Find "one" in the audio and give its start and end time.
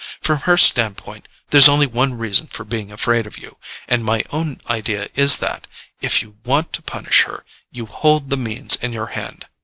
1.85-2.15